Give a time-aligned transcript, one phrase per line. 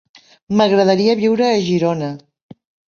[0.61, 2.13] M'agradaria viure a Girona.